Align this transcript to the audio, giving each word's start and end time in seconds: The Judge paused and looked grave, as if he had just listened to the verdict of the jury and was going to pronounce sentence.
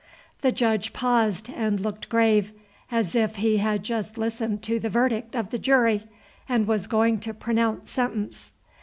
The 0.41 0.51
Judge 0.51 0.93
paused 0.93 1.47
and 1.51 1.79
looked 1.79 2.09
grave, 2.09 2.53
as 2.91 3.13
if 3.13 3.35
he 3.35 3.57
had 3.57 3.83
just 3.83 4.17
listened 4.17 4.63
to 4.63 4.79
the 4.79 4.89
verdict 4.89 5.35
of 5.35 5.51
the 5.51 5.59
jury 5.59 6.05
and 6.49 6.65
was 6.65 6.87
going 6.87 7.19
to 7.19 7.35
pronounce 7.35 7.91
sentence. 7.91 8.51